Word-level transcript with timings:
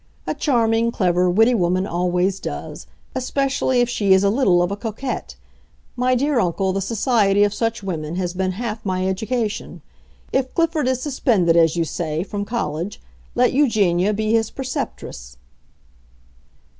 A 0.25 0.33
charming, 0.33 0.91
clever, 0.91 1.29
witty 1.29 1.53
woman 1.53 1.85
always 1.85 2.39
does—especially 2.39 3.81
if 3.81 3.87
she 3.87 4.13
is 4.13 4.23
a 4.23 4.31
little 4.31 4.63
of 4.63 4.71
a 4.71 4.75
coquette. 4.75 5.35
My 5.95 6.15
dear 6.15 6.39
uncle, 6.39 6.73
the 6.73 6.81
society 6.81 7.43
of 7.43 7.53
such 7.53 7.83
women 7.83 8.15
has 8.15 8.33
been 8.33 8.53
half 8.53 8.83
my 8.83 9.07
education. 9.07 9.83
If 10.33 10.55
Clifford 10.55 10.87
is 10.87 11.03
suspended, 11.03 11.55
as 11.55 11.75
you 11.75 11.85
say, 11.85 12.23
from 12.23 12.45
college, 12.45 12.99
let 13.35 13.53
Eugenia 13.53 14.11
be 14.11 14.33
his 14.33 14.49
preceptress." 14.49 15.37